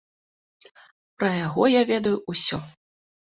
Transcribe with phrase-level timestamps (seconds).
[1.19, 2.59] Пра яго я ведаю ўсё!